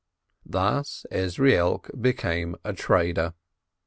~Thus 0.47 1.05
Ezrielk 1.11 1.91
became 2.01 2.55
a 2.63 2.73
trader. 2.73 3.35